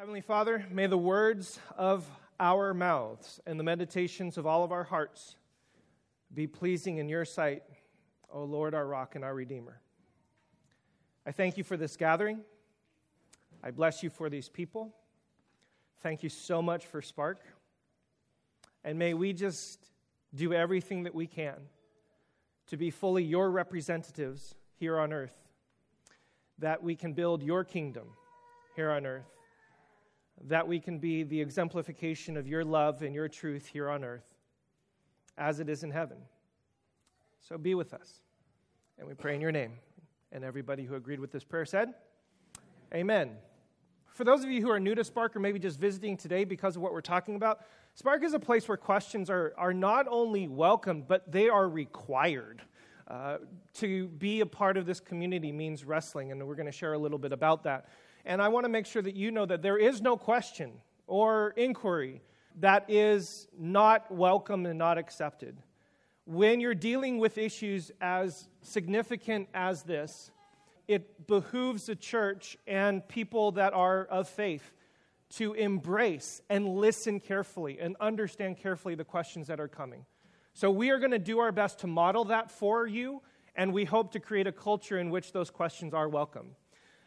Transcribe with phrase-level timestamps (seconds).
[0.00, 2.08] Heavenly Father, may the words of
[2.40, 5.36] our mouths and the meditations of all of our hearts
[6.32, 7.64] be pleasing in your sight,
[8.32, 9.78] O Lord, our rock and our Redeemer.
[11.26, 12.40] I thank you for this gathering.
[13.62, 14.94] I bless you for these people.
[16.02, 17.42] Thank you so much for Spark.
[18.82, 19.90] And may we just
[20.34, 21.56] do everything that we can
[22.68, 25.36] to be fully your representatives here on earth,
[26.58, 28.06] that we can build your kingdom
[28.74, 29.39] here on earth
[30.48, 34.24] that we can be the exemplification of your love and your truth here on earth
[35.36, 36.18] as it is in heaven.
[37.40, 38.20] So be with us.
[38.98, 39.72] And we pray in your name.
[40.32, 41.94] And everybody who agreed with this prayer said,
[42.94, 43.32] Amen.
[44.06, 46.76] For those of you who are new to Spark or maybe just visiting today because
[46.76, 47.60] of what we're talking about,
[47.94, 52.62] Spark is a place where questions are, are not only welcome, but they are required.
[53.08, 53.38] Uh,
[53.74, 56.98] to be a part of this community means wrestling, and we're going to share a
[56.98, 57.88] little bit about that.
[58.24, 60.72] And I want to make sure that you know that there is no question
[61.06, 62.22] or inquiry
[62.58, 65.56] that is not welcome and not accepted.
[66.26, 70.30] When you're dealing with issues as significant as this,
[70.86, 74.72] it behooves the church and people that are of faith
[75.30, 80.04] to embrace and listen carefully and understand carefully the questions that are coming.
[80.52, 83.22] So, we are going to do our best to model that for you,
[83.54, 86.56] and we hope to create a culture in which those questions are welcome.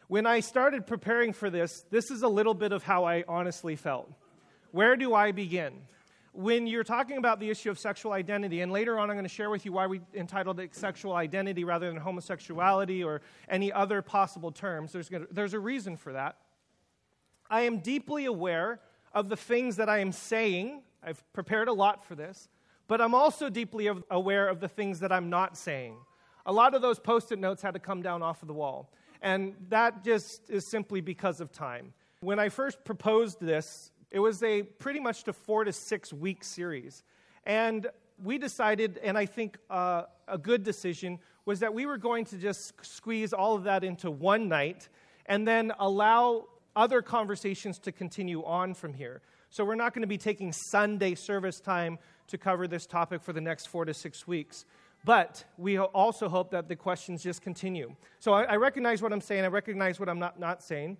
[0.08, 3.74] When I started preparing for this, this is a little bit of how I honestly
[3.74, 4.10] felt.
[4.70, 5.72] Where do I begin?
[6.32, 9.28] When you're talking about the issue of sexual identity, and later on I'm going to
[9.28, 14.02] share with you why we entitled it sexual identity rather than homosexuality or any other
[14.02, 16.36] possible terms, there's, to, there's a reason for that.
[17.48, 18.80] I am deeply aware
[19.14, 20.82] of the things that I am saying.
[21.02, 22.48] I've prepared a lot for this,
[22.88, 25.96] but I'm also deeply aware of the things that I'm not saying.
[26.46, 28.90] A lot of those post it notes had to come down off of the wall.
[29.24, 31.94] And that just is simply because of time.
[32.20, 36.44] When I first proposed this, it was a pretty much a four to six week
[36.44, 37.02] series.
[37.44, 37.86] And
[38.22, 42.36] we decided, and I think uh, a good decision, was that we were going to
[42.36, 44.90] just squeeze all of that into one night
[45.24, 46.44] and then allow
[46.76, 49.22] other conversations to continue on from here.
[49.48, 53.32] So we're not going to be taking Sunday service time to cover this topic for
[53.32, 54.66] the next four to six weeks.
[55.04, 57.94] But we also hope that the questions just continue.
[58.20, 60.96] So I, I recognize what I'm saying, I recognize what I'm not, not saying.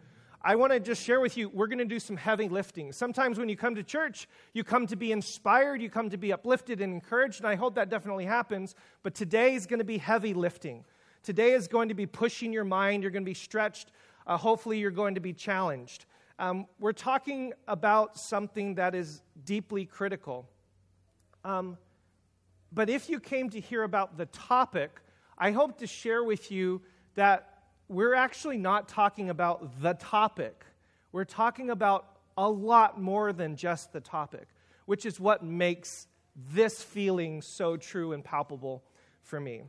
[0.47, 2.93] I want to just share with you, we're going to do some heavy lifting.
[2.93, 6.35] Sometimes when you come to church, you come to be inspired, you come to be
[6.35, 8.75] uplifted and encouraged, and I hope that definitely happens.
[9.03, 10.85] But today is going to be heavy lifting.
[11.23, 13.91] Today is going to be pushing your mind, you're going to be stretched.
[14.27, 16.05] Uh, hopefully, you're going to be challenged.
[16.39, 20.47] Um, we're talking about something that is deeply critical.
[21.43, 21.79] Um,
[22.75, 25.01] but if you came to hear about the topic,
[25.39, 26.83] I hope to share with you
[27.15, 30.65] that we're actually not talking about the topic.
[31.13, 34.49] We're talking about a lot more than just the topic,
[34.87, 36.09] which is what makes
[36.53, 38.83] this feeling so true and palpable
[39.23, 39.63] for me.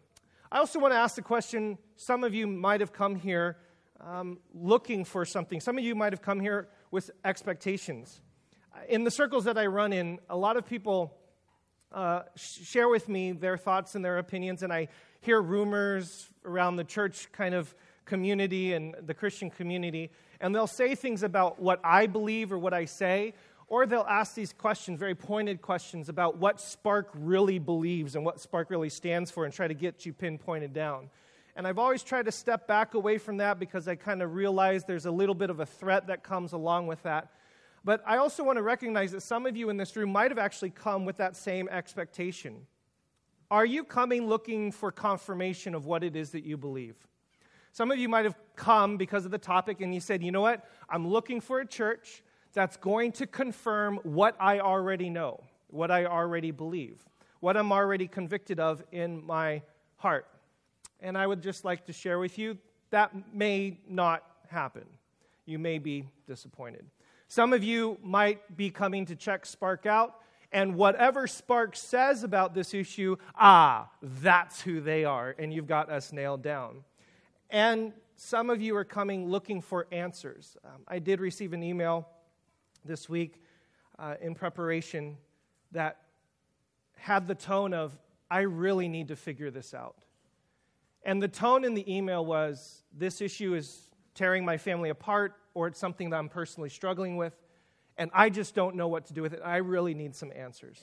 [0.52, 3.58] I also want to ask the question some of you might have come here
[4.02, 8.22] um, looking for something, some of you might have come here with expectations.
[8.90, 11.16] In the circles that I run in, a lot of people
[11.92, 14.88] uh, share with me their thoughts and their opinions, and I
[15.22, 17.74] hear rumors around the church kind of
[18.06, 22.74] community and the Christian community, and they'll say things about what I believe or what
[22.74, 23.34] I say,
[23.68, 28.40] or they'll ask these questions, very pointed questions about what Spark really believes and what
[28.40, 31.10] Spark really stands for, and try to get you pinpointed down.
[31.56, 34.84] And I've always tried to step back away from that because I kind of realize
[34.84, 37.30] there's a little bit of a threat that comes along with that.
[37.86, 40.40] But I also want to recognize that some of you in this room might have
[40.40, 42.66] actually come with that same expectation.
[43.52, 46.96] Are you coming looking for confirmation of what it is that you believe?
[47.72, 50.42] Some of you might have come because of the topic and you said, you know
[50.42, 50.68] what?
[50.90, 52.24] I'm looking for a church
[52.54, 57.06] that's going to confirm what I already know, what I already believe,
[57.40, 59.62] what I'm already convicted of in my
[59.98, 60.26] heart.
[61.02, 62.58] And I would just like to share with you
[62.90, 64.86] that may not happen.
[65.46, 66.86] You may be disappointed.
[67.28, 70.22] Some of you might be coming to check Spark out,
[70.52, 75.90] and whatever Spark says about this issue, ah, that's who they are, and you've got
[75.90, 76.84] us nailed down.
[77.50, 80.56] And some of you are coming looking for answers.
[80.64, 82.08] Um, I did receive an email
[82.86, 83.42] this week
[84.00, 85.18] uh, in preparation
[85.72, 85.98] that
[86.96, 87.98] had the tone of,
[88.30, 89.98] I really need to figure this out.
[91.04, 95.68] And the tone in the email was, This issue is tearing my family apart or
[95.68, 97.34] it's something that I'm personally struggling with,
[97.98, 99.42] and I just don't know what to do with it.
[99.44, 100.78] I really need some answers.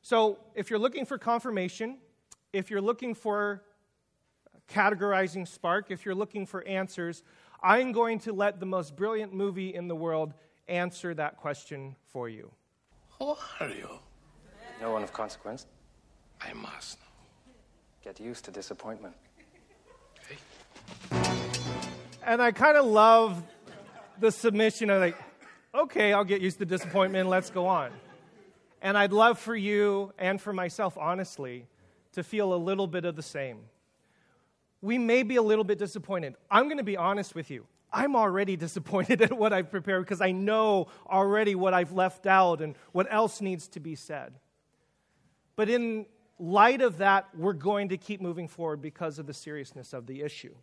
[0.00, 1.98] So, if you're looking for confirmation,
[2.54, 3.62] if you're looking for
[4.70, 7.22] categorizing spark, if you're looking for answers,
[7.62, 10.32] I'm going to let the most brilliant movie in the world
[10.68, 12.50] answer that question for you.
[13.18, 13.88] Who are you?
[14.80, 15.66] No one of consequence.
[16.40, 17.06] I must know.
[18.02, 19.14] Get used to disappointment.
[22.22, 23.42] And I kind of love
[24.20, 25.16] the submission of like,
[25.74, 27.90] okay, I'll get used to disappointment, let's go on.
[28.82, 31.66] And I'd love for you and for myself, honestly,
[32.12, 33.58] to feel a little bit of the same.
[34.82, 36.34] We may be a little bit disappointed.
[36.50, 37.66] I'm going to be honest with you.
[37.92, 42.60] I'm already disappointed at what I've prepared because I know already what I've left out
[42.60, 44.34] and what else needs to be said.
[45.56, 46.06] But in
[46.38, 50.22] light of that, we're going to keep moving forward because of the seriousness of the
[50.22, 50.54] issue.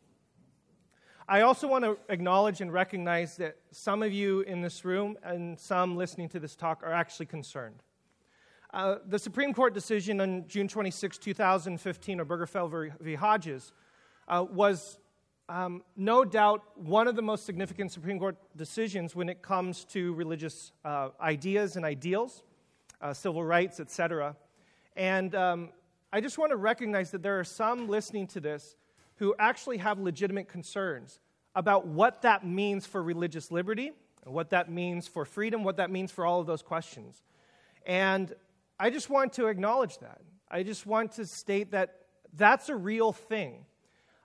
[1.30, 5.60] I also want to acknowledge and recognize that some of you in this room and
[5.60, 7.84] some listening to this talk are actually concerned.
[8.74, 13.16] Uh, the Supreme Court decision on June 26, 2015, Obergefell v.
[13.16, 13.74] Hodges,
[14.30, 15.00] uh, was
[15.50, 20.14] um, no doubt one of the most significant Supreme Court decisions when it comes to
[20.14, 22.44] religious uh, ideas and ideals,
[23.02, 24.34] uh, civil rights, etc.
[24.96, 25.70] And um,
[26.14, 28.78] I just want to recognize that there are some listening to this
[29.18, 31.20] who actually have legitimate concerns
[31.56, 33.92] about what that means for religious liberty,
[34.24, 37.24] what that means for freedom, what that means for all of those questions.
[37.86, 38.34] And
[38.80, 40.22] I just want to acknowledge that.
[40.50, 41.96] I just want to state that
[42.34, 43.66] that's a real thing.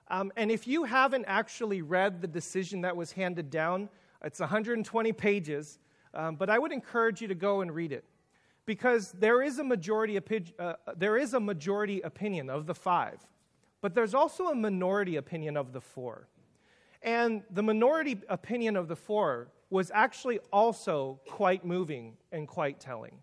[0.09, 3.89] Um, and if you haven't actually read the decision that was handed down,
[4.23, 5.79] it's 120 pages,
[6.13, 8.05] um, but I would encourage you to go and read it
[8.65, 13.17] because there is a majority, opi- uh, there is a majority opinion of the five.
[13.83, 16.29] But there's also a minority opinion of the four.
[17.01, 23.17] And the minority opinion of the four was actually also quite moving and quite telling.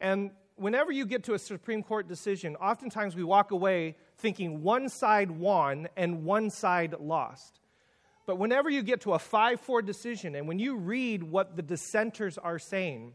[0.00, 4.88] And whenever you get to a Supreme Court decision, oftentimes we walk away thinking one
[4.88, 7.60] side won and one side lost.
[8.24, 11.62] But whenever you get to a 5 4 decision, and when you read what the
[11.62, 13.12] dissenters are saying,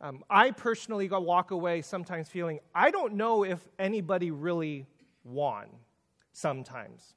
[0.00, 4.86] um, I personally walk away sometimes feeling I don't know if anybody really
[5.24, 5.66] won
[6.34, 7.14] sometimes.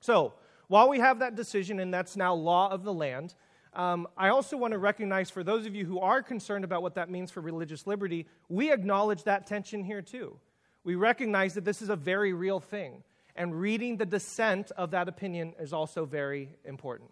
[0.00, 0.34] So,
[0.68, 3.34] while we have that decision, and that's now law of the land,
[3.74, 6.94] um, I also want to recognize for those of you who are concerned about what
[6.94, 10.38] that means for religious liberty, we acknowledge that tension here too.
[10.84, 13.02] We recognize that this is a very real thing,
[13.34, 17.10] and reading the dissent of that opinion is also very important.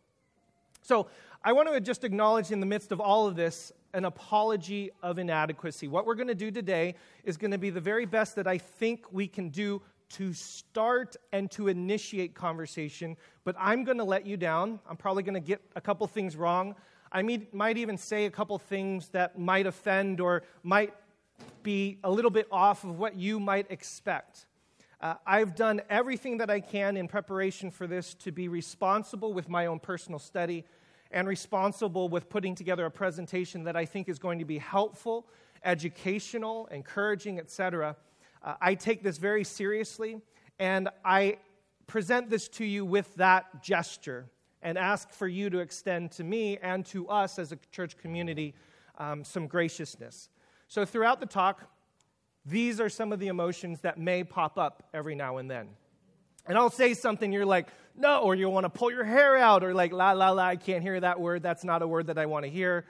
[0.83, 1.09] So,
[1.45, 5.19] I want to just acknowledge in the midst of all of this an apology of
[5.19, 5.89] inadequacy.
[5.89, 6.95] What we're going to do today
[7.25, 9.83] is going to be the very best that I think we can do
[10.13, 14.81] to start and to initiate conversation, but I'm going to let you down.
[14.89, 16.75] I'm probably going to get a couple things wrong.
[17.11, 17.23] I
[17.53, 20.95] might even say a couple things that might offend or might
[21.63, 24.47] be a little bit off of what you might expect.
[25.01, 29.49] Uh, I've done everything that I can in preparation for this to be responsible with
[29.49, 30.65] my own personal study
[31.11, 35.27] and responsible with putting together a presentation that I think is going to be helpful,
[35.65, 37.97] educational, encouraging, etc.
[38.43, 40.21] Uh, I take this very seriously,
[40.59, 41.39] and I
[41.87, 44.27] present this to you with that gesture
[44.63, 48.55] and ask for you to extend to me and to us as a church community
[48.99, 50.29] um, some graciousness.
[50.69, 51.69] So, throughout the talk,
[52.45, 55.69] these are some of the emotions that may pop up every now and then.
[56.47, 59.63] And I'll say something, you're like, no, or you want to pull your hair out,
[59.63, 61.43] or like, la, la, la, I can't hear that word.
[61.43, 62.87] That's not a word that I want to hear.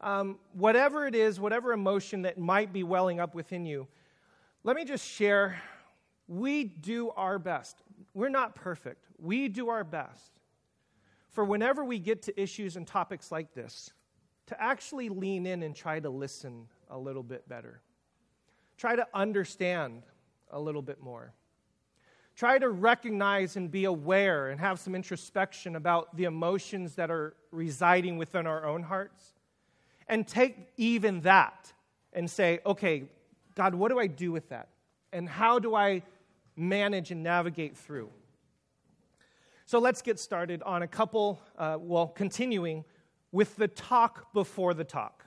[0.00, 3.86] Um, whatever it is, whatever emotion that might be welling up within you,
[4.66, 5.62] let me just share
[6.26, 7.84] we do our best.
[8.14, 9.06] We're not perfect.
[9.16, 10.32] We do our best
[11.30, 13.92] for whenever we get to issues and topics like this,
[14.46, 17.80] to actually lean in and try to listen a little bit better.
[18.76, 20.02] Try to understand
[20.50, 21.32] a little bit more.
[22.34, 27.36] Try to recognize and be aware and have some introspection about the emotions that are
[27.52, 29.34] residing within our own hearts.
[30.08, 31.72] And take even that
[32.12, 33.04] and say, okay,
[33.56, 34.68] God, what do I do with that?
[35.12, 36.02] And how do I
[36.54, 38.10] manage and navigate through?
[39.64, 42.84] So let's get started on a couple, uh, well, continuing
[43.32, 45.26] with the talk before the talk.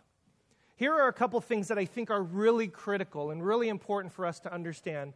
[0.78, 4.26] Here are a couple things that I think are really critical and really important for
[4.26, 5.14] us to understand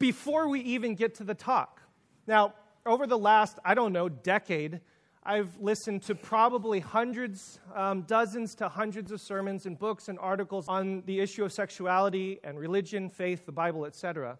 [0.00, 1.82] before we even get to the talk.
[2.26, 4.80] Now, over the last, I don't know, decade,
[5.28, 10.66] I've listened to probably hundreds, um, dozens to hundreds of sermons and books and articles
[10.68, 14.38] on the issue of sexuality and religion, faith, the Bible, etc.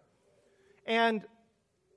[0.87, 1.27] And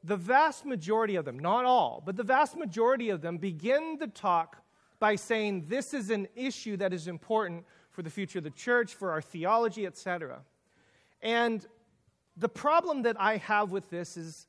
[0.03, 4.07] the vast majority of them, not all, but the vast majority of them begin the
[4.07, 4.57] talk
[5.00, 8.93] by saying this is an issue that is important for the future of the church,
[8.93, 10.41] for our theology, etc.
[11.21, 11.65] And
[12.36, 14.48] the problem that I have with this is,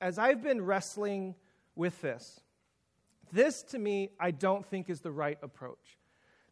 [0.00, 1.36] as I've been wrestling
[1.76, 2.40] with this,
[3.32, 5.98] this, to me, I don't think is the right approach.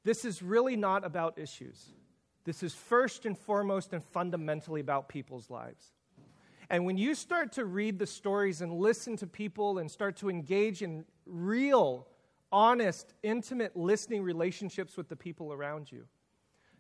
[0.05, 1.93] this is really not about issues.
[2.45, 5.93] This is first and foremost and fundamentally about people's lives.
[6.71, 10.31] And when you start to read the stories and listen to people and start to
[10.31, 12.09] engage in real,
[12.51, 16.07] honest, intimate listening relationships with the people around you,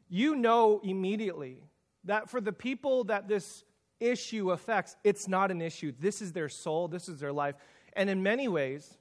[0.08, 1.62] you know immediately
[2.04, 3.64] that for the people that this
[4.00, 5.92] issue affects, it's not an issue.
[6.00, 7.54] This is their soul, this is their life.
[7.94, 8.99] And in many ways,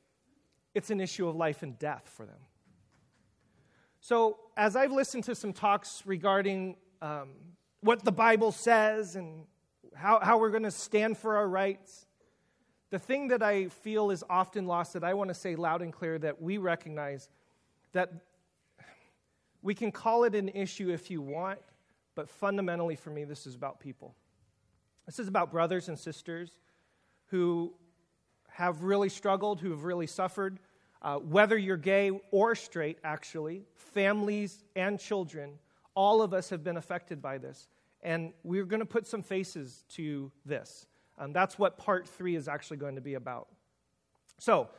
[0.74, 2.40] it's an issue of life and death for them.
[4.00, 7.30] So, as I've listened to some talks regarding um,
[7.82, 9.46] what the Bible says and
[9.96, 12.06] how, how we're going to stand for our rights,
[12.90, 15.94] the thing that I feel is often lost that I want to say loud and
[15.94, 17.30] clear that we recognize
[17.94, 18.12] that
[19.62, 21.60] we can call it an issue if you want,
[22.16, 24.16] but fundamentally for me, this is about people.
[25.06, 26.52] This is about brothers and sisters
[27.28, 27.74] who
[28.52, 30.60] have really struggled, who have really suffered,
[31.02, 35.54] uh, whether you're gay or straight, actually, families and children,
[35.96, 37.68] all of us have been affected by this.
[38.04, 40.86] And we're going to put some faces to this.
[41.18, 43.48] Um, that's what part three is actually going to be about.
[44.40, 44.70] So,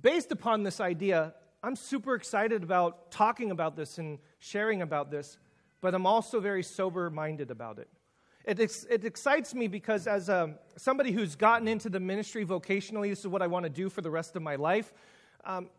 [0.00, 5.38] based upon this idea, I'm super excited about talking about this and sharing about this,
[5.80, 7.88] but I'm also very sober minded about it.
[8.44, 13.10] It, ex- it excites me because, as um, somebody who's gotten into the ministry vocationally,
[13.10, 14.92] this is what I want to do for the rest of my life.
[15.44, 15.70] Um,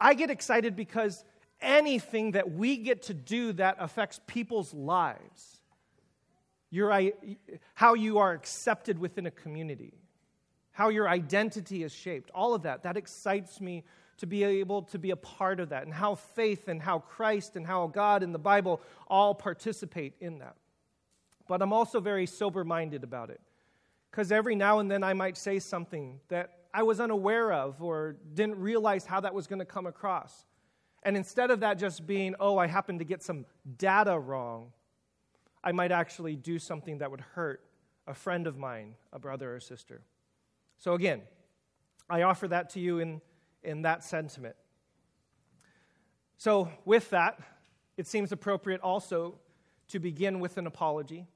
[0.00, 1.24] I get excited because
[1.60, 5.60] anything that we get to do that affects people's lives,
[6.70, 7.12] your,
[7.74, 9.94] how you are accepted within a community,
[10.72, 13.84] how your identity is shaped, all of that, that excites me
[14.18, 17.56] to be able to be a part of that, and how faith and how Christ
[17.56, 20.56] and how God and the Bible all participate in that.
[21.50, 23.40] But I'm also very sober minded about it.
[24.08, 28.14] Because every now and then I might say something that I was unaware of or
[28.34, 30.46] didn't realize how that was going to come across.
[31.02, 33.46] And instead of that just being, oh, I happened to get some
[33.78, 34.70] data wrong,
[35.64, 37.64] I might actually do something that would hurt
[38.06, 40.02] a friend of mine, a brother or sister.
[40.78, 41.22] So again,
[42.08, 43.20] I offer that to you in,
[43.64, 44.54] in that sentiment.
[46.38, 47.40] So, with that,
[47.96, 49.40] it seems appropriate also
[49.88, 51.26] to begin with an apology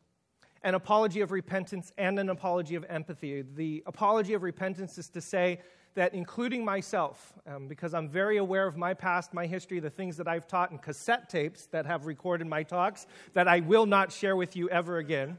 [0.64, 3.42] an apology of repentance and an apology of empathy.
[3.42, 5.60] The apology of repentance is to say
[5.94, 10.16] that, including myself, um, because I'm very aware of my past, my history, the things
[10.16, 14.10] that I've taught in cassette tapes that have recorded my talks that I will not
[14.10, 15.36] share with you ever again.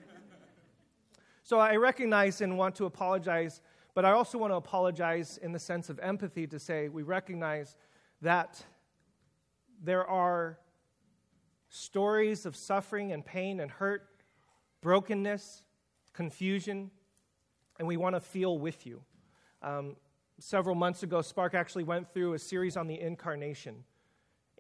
[1.44, 3.62] so I recognize and want to apologize,
[3.96, 7.76] but I also want to apologize in the sense of empathy to say we recognize
[8.22, 8.64] that
[9.84, 10.60] there are
[11.70, 14.08] stories of suffering and pain and hurt
[14.86, 15.64] brokenness,
[16.14, 16.92] confusion,
[17.80, 19.02] and we want to feel with you.
[19.64, 19.96] Um,
[20.38, 23.84] several months ago, Spark actually went through a series on the incarnation.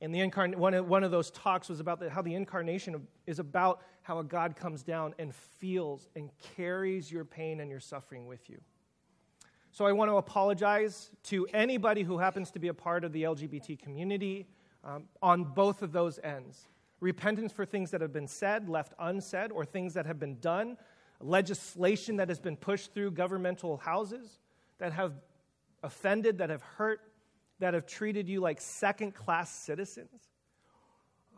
[0.01, 3.05] And the incarn- one, of, one of those talks was about the, how the incarnation
[3.27, 7.79] is about how a God comes down and feels and carries your pain and your
[7.79, 8.60] suffering with you.
[9.72, 13.22] So I want to apologize to anybody who happens to be a part of the
[13.22, 14.48] LGBT community
[14.84, 16.65] um, on both of those ends
[17.06, 20.76] repentance for things that have been said, left unsaid, or things that have been done,
[21.22, 24.40] legislation that has been pushed through governmental houses
[24.80, 25.14] that have
[25.84, 27.00] offended, that have hurt,
[27.60, 30.32] that have treated you like second class citizens.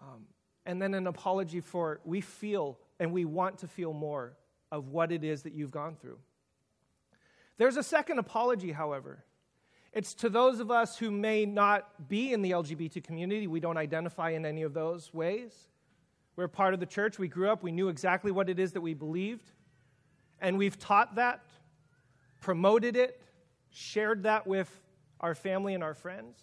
[0.01, 0.25] Um,
[0.65, 4.37] and then an apology for we feel and we want to feel more
[4.71, 6.17] of what it is that you've gone through.
[7.57, 9.23] There's a second apology, however.
[9.93, 13.47] It's to those of us who may not be in the LGBT community.
[13.47, 15.53] We don't identify in any of those ways.
[16.35, 17.17] We're part of the church.
[17.17, 17.63] We grew up.
[17.63, 19.51] We knew exactly what it is that we believed.
[20.39, 21.43] And we've taught that,
[22.41, 23.21] promoted it,
[23.71, 24.69] shared that with
[25.19, 26.37] our family and our friends.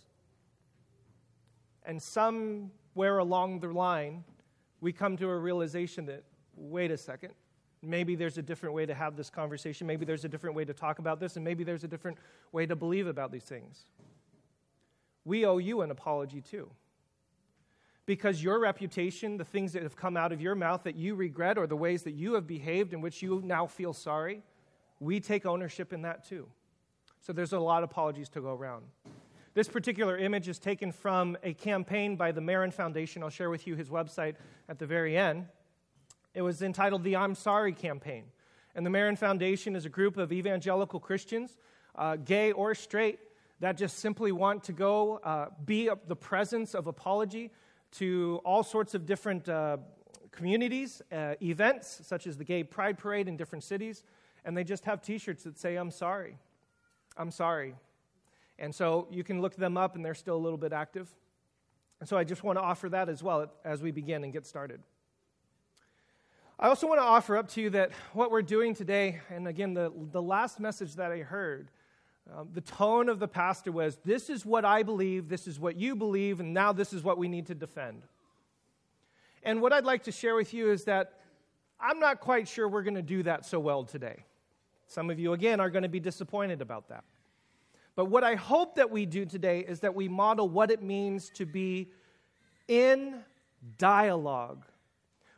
[1.85, 4.25] And somewhere along the line,
[4.81, 6.25] we come to a realization that
[6.57, 7.35] wait a second,
[7.85, 9.87] maybe there's a different way to have this conversation.
[9.87, 12.19] Maybe there's a different way to talk about this, and maybe there's a different
[12.53, 13.85] way to believe about these things.
[15.25, 16.71] We owe you an apology too.
[18.07, 21.57] Because your reputation, the things that have come out of your mouth that you regret,
[21.57, 24.43] or the ways that you have behaved in which you now feel sorry,
[25.01, 26.47] we take ownership in that too.
[27.21, 28.85] So there's a lot of apologies to go around.
[29.55, 33.23] This particular image is taken from a campaign by the Marin Foundation.
[33.23, 34.35] I'll share with you his website
[34.69, 35.47] at the very end.
[36.35, 38.25] It was entitled the I'm Sorry campaign.
[38.75, 41.57] And the Marin Foundation is a group of evangelical Christians,
[41.95, 43.21] uh, gay or straight,
[43.61, 47.53] that just simply want to go uh, be the presence of apology
[47.93, 49.77] to all sorts of different uh,
[50.33, 54.03] communities, uh, events, such as the Gay Pride Parade in different cities.
[54.45, 56.37] And they just have t shirts that say, I'm sorry.
[57.17, 57.77] I'm sorry.
[58.59, 61.09] And so you can look them up, and they're still a little bit active.
[62.01, 64.47] And so I just want to offer that as well as we begin and get
[64.47, 64.81] started.
[66.59, 69.75] I also want to offer up to you that what we're doing today, and again,
[69.75, 71.69] the, the last message that I heard,
[72.33, 75.77] um, the tone of the pastor was this is what I believe, this is what
[75.77, 78.03] you believe, and now this is what we need to defend.
[79.43, 81.15] And what I'd like to share with you is that
[81.81, 84.25] I'm not quite sure we're going to do that so well today.
[84.87, 87.03] Some of you, again, are going to be disappointed about that.
[87.97, 91.31] But what I hope that we do today is that we model what it means
[91.31, 91.91] to be
[92.69, 93.17] in
[93.77, 94.65] dialogue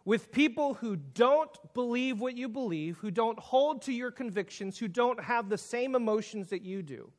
[0.07, 4.87] with people who don't believe what you believe, who don't hold to your convictions, who
[4.87, 7.11] don't have the same emotions that you do.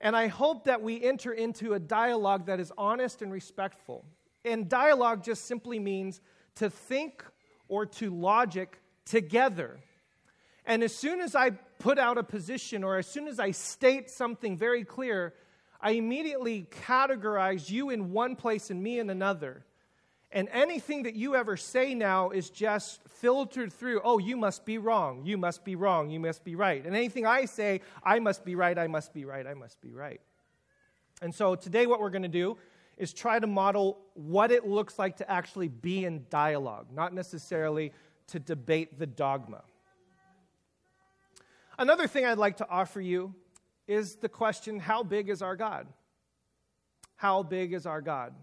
[0.00, 4.02] And I hope that we enter into a dialogue that is honest and respectful.
[4.46, 6.22] And dialogue just simply means
[6.56, 7.22] to think
[7.68, 9.78] or to logic together.
[10.64, 14.08] And as soon as I put out a position or as soon as I state
[14.08, 15.34] something very clear,
[15.82, 19.66] I immediately categorize you in one place and me in another.
[20.32, 24.76] And anything that you ever say now is just filtered through, oh, you must be
[24.76, 26.84] wrong, you must be wrong, you must be right.
[26.84, 29.92] And anything I say, I must be right, I must be right, I must be
[29.92, 30.20] right.
[31.22, 32.58] And so today, what we're going to do
[32.96, 37.92] is try to model what it looks like to actually be in dialogue, not necessarily
[38.28, 39.62] to debate the dogma.
[41.78, 43.34] Another thing I'd like to offer you
[43.86, 45.86] is the question how big is our God?
[47.16, 48.34] How big is our God?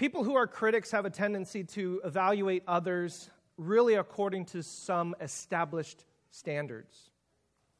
[0.00, 3.28] People who are critics have a tendency to evaluate others
[3.58, 7.10] really according to some established standards.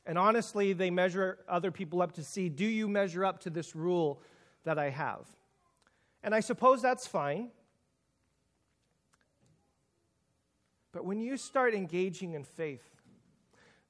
[0.05, 3.75] And honestly, they measure other people up to see do you measure up to this
[3.75, 4.21] rule
[4.65, 5.27] that I have?
[6.23, 7.53] And I suppose that's fine.
[10.93, 12.85] But when you start engaging in faith,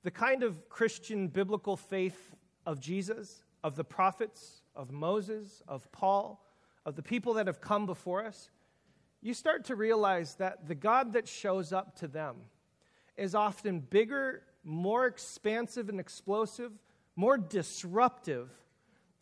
[0.04, 6.40] the kind of Christian biblical faith of Jesus, of the prophets, of Moses, of Paul,
[6.84, 8.50] of the people that have come before us,
[9.22, 12.36] you start to realize that the God that shows up to them
[13.16, 16.72] is often bigger, more expansive and explosive,
[17.16, 18.50] more disruptive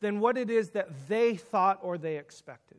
[0.00, 2.78] than what it is that they thought or they expected.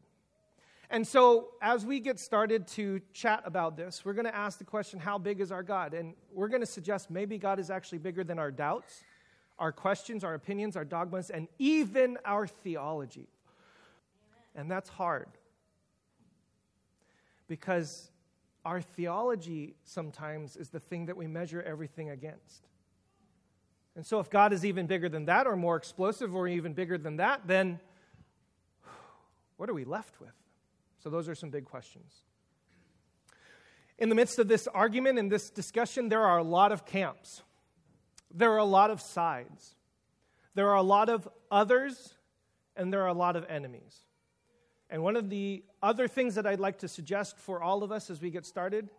[0.92, 4.64] And so, as we get started to chat about this, we're going to ask the
[4.64, 5.94] question how big is our God?
[5.94, 9.04] And we're going to suggest maybe God is actually bigger than our doubts,
[9.60, 13.28] our questions, our opinions, our dogmas, and even our theology.
[14.56, 15.30] And that's hard.
[17.48, 18.10] Because
[18.66, 22.68] our theology sometimes is the thing that we measure everything against.
[23.96, 26.98] And so, if God is even bigger than that, or more explosive, or even bigger
[26.98, 27.80] than that, then
[29.58, 30.34] what are we left with?
[31.04, 32.14] So, those are some big questions.
[33.98, 37.42] In the midst of this argument and this discussion, there are a lot of camps,
[38.34, 39.76] there are a lot of sides,
[40.56, 42.14] there are a lot of others,
[42.76, 44.06] and there are a lot of enemies.
[44.90, 48.10] And one of the other things that I'd like to suggest for all of us
[48.10, 48.90] as we get started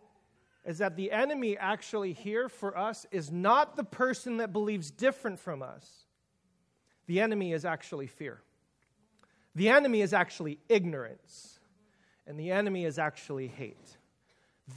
[0.65, 5.39] is that the enemy actually here for us is not the person that believes different
[5.39, 6.05] from us.
[7.07, 8.41] The enemy is actually fear.
[9.55, 11.59] The enemy is actually ignorance
[12.27, 13.97] and the enemy is actually hate.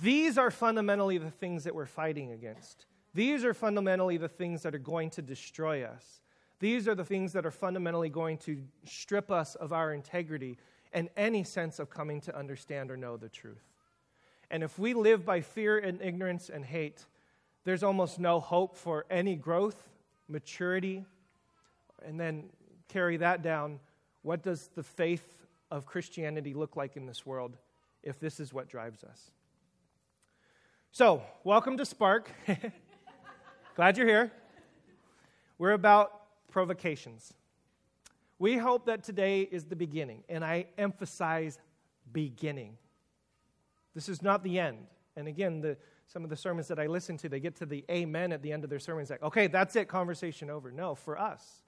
[0.02, 2.86] These are fundamentally the things that we're fighting against.
[3.12, 6.20] These are fundamentally the things that are going to destroy us.
[6.58, 10.56] These are the things that are fundamentally going to strip us of our integrity
[10.94, 13.64] and any sense of coming to understand or know the truth.
[14.50, 17.04] And if we live by fear and ignorance and hate,
[17.64, 19.88] there's almost no hope for any growth,
[20.28, 21.04] maturity,
[22.06, 22.44] and then
[22.88, 23.80] carry that down.
[24.22, 27.56] What does the faith of Christianity look like in this world
[28.02, 29.32] if this is what drives us?
[30.92, 32.30] So, welcome to Spark.
[33.74, 34.30] Glad you're here.
[35.58, 36.12] We're about
[36.48, 37.34] provocations.
[38.44, 41.58] We hope that today is the beginning, and I emphasize
[42.12, 42.76] beginning.
[43.94, 44.80] This is not the end.
[45.16, 45.78] And again, the,
[46.08, 48.52] some of the sermons that I listen to, they get to the amen at the
[48.52, 50.70] end of their sermons, like, okay, that's it, conversation over.
[50.70, 51.62] No, for us,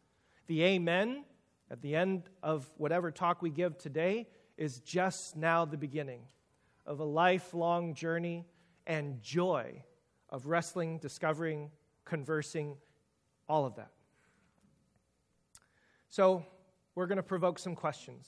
[0.49, 1.25] the amen
[1.71, 6.21] at the end of whatever talk we give today is just now the beginning
[6.85, 8.45] of a lifelong journey
[8.87, 9.83] and joy
[10.29, 11.71] of wrestling, discovering,
[12.05, 12.77] conversing,
[13.49, 13.93] all of that.
[16.11, 16.45] So,
[16.97, 18.27] we're going to provoke some questions.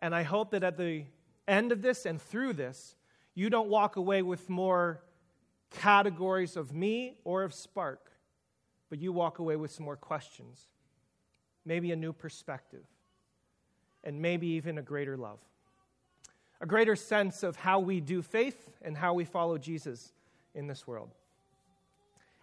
[0.00, 1.04] And I hope that at the
[1.46, 2.96] end of this and through this,
[3.34, 5.02] you don't walk away with more
[5.70, 8.10] categories of me or of Spark,
[8.88, 10.66] but you walk away with some more questions
[11.64, 12.84] maybe a new perspective,
[14.02, 15.38] and maybe even a greater love.
[16.60, 20.12] A greater sense of how we do faith and how we follow Jesus
[20.54, 21.10] in this world.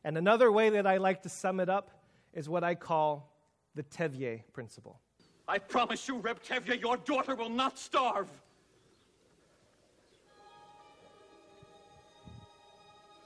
[0.03, 1.89] And another way that I like to sum it up
[2.33, 3.33] is what I call
[3.75, 4.99] the Tevye principle.
[5.47, 8.27] I promise you, Reb Tevye, your daughter will not starve.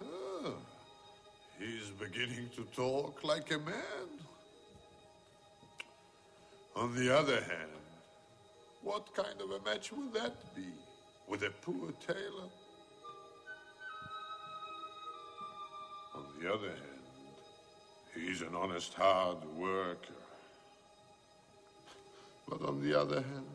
[0.03, 0.53] Oh,
[1.60, 4.07] he's beginning to talk like a man.
[6.75, 7.71] On the other hand,
[8.84, 10.67] what kind of a match would that be
[11.27, 12.49] with a poor tailor?
[16.13, 17.01] On the other hand,
[18.13, 20.20] he's an honest, hard worker.
[22.52, 23.48] But on the other hand,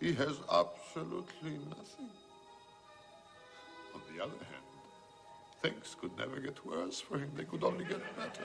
[0.00, 2.10] he has absolutely nothing.
[3.94, 4.64] On the other hand,
[5.62, 7.30] things could never get worse for him.
[7.36, 8.42] They could only get better.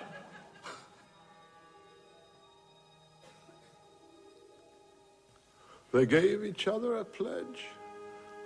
[5.92, 7.66] they gave each other a pledge.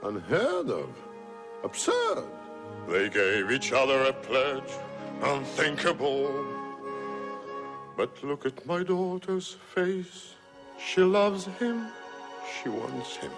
[0.04, 0.90] Unheard of.
[1.66, 2.24] Absurd.
[2.88, 4.72] They gave each other a pledge.
[5.22, 6.46] Unthinkable.
[7.98, 10.37] But look at my daughter's face.
[10.80, 11.88] She loves him.
[12.62, 13.32] She wants him.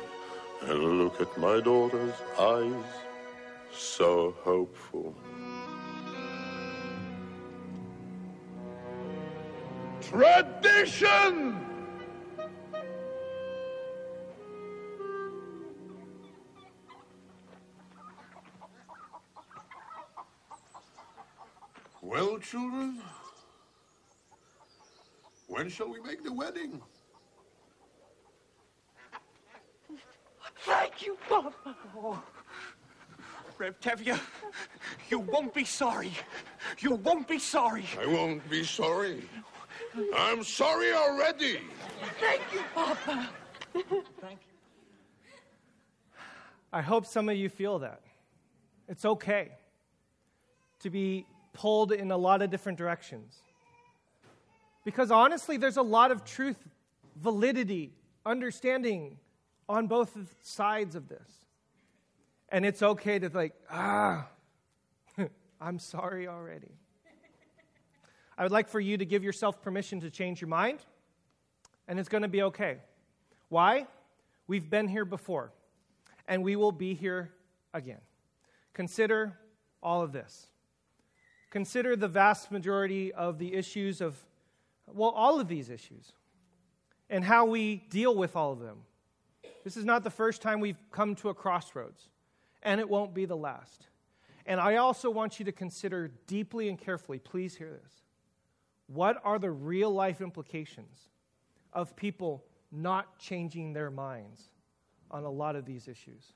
[0.61, 2.73] And look at my daughter's eyes.
[3.71, 5.15] So hopeful.
[10.01, 11.65] Tradition!
[22.01, 23.01] Well, children,
[25.47, 26.81] when shall we make the wedding?
[30.69, 31.75] Thank you, Papa.
[31.97, 32.21] Oh.
[33.57, 34.17] Reb Tevye,
[35.09, 36.11] you won't be sorry.
[36.77, 37.85] You won't be sorry.
[37.99, 39.23] I won't be sorry.
[40.15, 41.59] I'm sorry already.
[42.21, 43.29] Thank you, Papa.
[43.73, 44.49] Thank you.
[46.71, 48.01] I hope some of you feel that.
[48.87, 49.49] It's okay
[50.81, 53.41] to be pulled in a lot of different directions.
[54.85, 56.63] Because honestly, there's a lot of truth,
[57.17, 57.91] validity,
[58.25, 59.17] understanding
[59.69, 61.45] on both sides of this.
[62.49, 64.27] And it's okay to, like, ah,
[65.61, 66.71] I'm sorry already.
[68.35, 70.79] I would like for you to give yourself permission to change your mind,
[71.87, 72.77] and it's going to be okay.
[73.49, 73.85] Why?
[74.47, 75.51] We've been here before,
[76.27, 77.31] and we will be here
[77.73, 78.01] again.
[78.73, 79.37] Consider
[79.83, 80.47] all of this.
[81.51, 84.15] Consider the vast majority of the issues of,
[84.87, 86.13] well, all of these issues,
[87.09, 88.77] and how we deal with all of them.
[89.63, 92.09] This is not the first time we've come to a crossroads,
[92.63, 93.87] and it won't be the last.
[94.45, 97.93] And I also want you to consider deeply and carefully, please hear this.
[98.87, 100.97] What are the real life implications
[101.71, 104.41] of people not changing their minds
[105.11, 106.33] on a lot of these issues?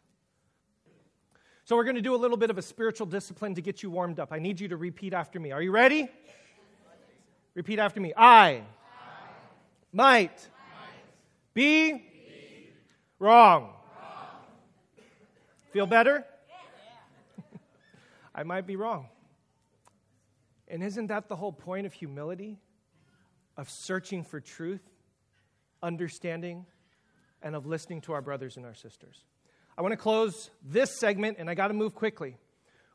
[1.65, 3.89] So, we're going to do a little bit of a spiritual discipline to get you
[3.89, 4.33] warmed up.
[4.33, 5.51] I need you to repeat after me.
[5.51, 6.09] Are you ready?
[7.55, 8.13] Repeat after me.
[8.17, 8.63] I, I.
[9.93, 10.31] Might, might,
[11.53, 12.12] be, be.
[13.23, 13.69] Wrong.
[15.71, 16.25] Feel better?
[18.35, 19.07] I might be wrong.
[20.67, 22.59] And isn't that the whole point of humility?
[23.55, 24.83] Of searching for truth,
[25.81, 26.65] understanding,
[27.41, 29.23] and of listening to our brothers and our sisters.
[29.77, 32.35] I want to close this segment, and I got to move quickly,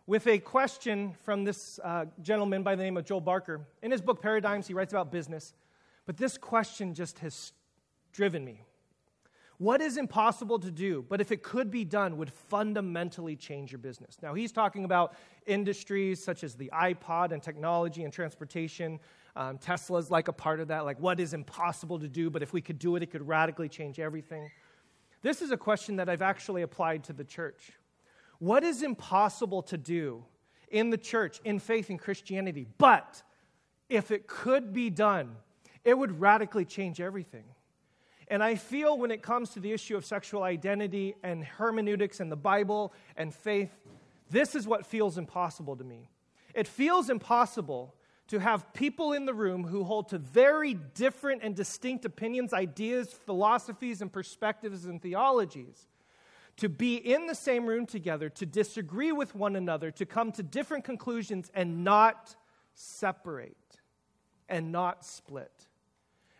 [0.07, 3.62] with a question from this uh, gentleman by the name of Joel Barker.
[3.83, 5.55] In his book Paradigms, he writes about business,
[6.05, 7.53] but this question just has
[8.12, 8.67] driven me.
[9.59, 13.81] What is impossible to do, but if it could be done, would fundamentally change your
[13.81, 14.16] business?
[14.23, 15.16] Now, he's talking about
[15.47, 19.01] industries such as the iPod and technology and transportation.
[19.35, 20.85] Um, Tesla's like a part of that.
[20.85, 23.68] Like, what is impossible to do, but if we could do it, it could radically
[23.68, 24.49] change everything.
[25.23, 27.73] This is a question that I've actually applied to the church.
[28.38, 30.25] What is impossible to do
[30.68, 33.25] in the church, in faith, in Christianity, but
[33.88, 35.35] if it could be done,
[35.85, 37.44] it would radically change everything.
[38.31, 42.31] And I feel when it comes to the issue of sexual identity and hermeneutics and
[42.31, 43.71] the Bible and faith,
[44.31, 46.11] this is what feels impossible to me.
[46.55, 47.95] It feels impossible
[48.29, 53.11] to have people in the room who hold to very different and distinct opinions, ideas,
[53.11, 55.88] philosophies, and perspectives and theologies.
[56.59, 60.43] To be in the same room together, to disagree with one another, to come to
[60.43, 62.37] different conclusions and not
[62.75, 63.57] separate
[64.49, 65.68] and not split.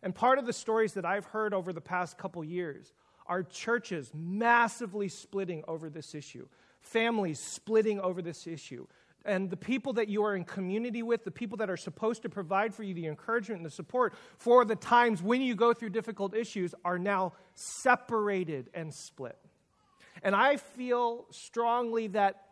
[0.02, 2.92] And part of the stories that I've heard over the past couple years
[3.26, 6.48] are churches massively splitting over this issue,
[6.80, 8.87] families splitting over this issue,
[9.24, 12.28] and the people that you are in community with, the people that are supposed to
[12.28, 15.90] provide for you the encouragement and the support for the times when you go through
[15.90, 19.37] difficult issues, are now separated and split.
[20.22, 22.44] And I feel strongly that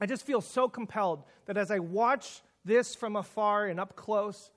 [0.00, 4.50] I just feel so compelled that as I watch this from afar and up close,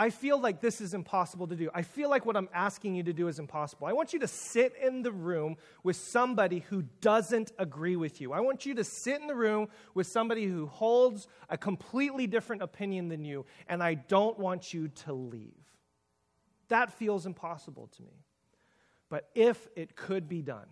[0.00, 1.70] I feel like this is impossible to do.
[1.74, 3.88] I feel like what I'm asking you to do is impossible.
[3.88, 8.32] I want you to sit in the room with somebody who doesn't agree with you.
[8.32, 12.62] I want you to sit in the room with somebody who holds a completely different
[12.62, 15.52] opinion than you, and I don't want you to leave.
[16.68, 18.22] That feels impossible to me.
[19.08, 20.68] But if it could be done,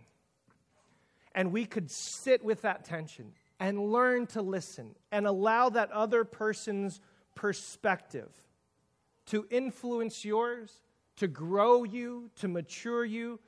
[1.34, 6.22] and we could sit with that tension and learn to listen and allow that other
[6.22, 7.00] person's
[7.34, 8.30] perspective
[9.26, 10.72] to influence yours,
[11.16, 13.40] to grow you, to mature you,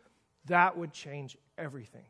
[0.47, 2.07] that would change everything.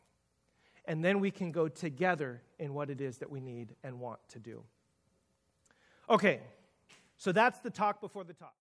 [0.85, 4.21] And then we can go together in what it is that we need and want
[4.31, 4.63] to do.
[6.09, 6.41] Okay,
[7.19, 8.55] so that's the talk before the talk.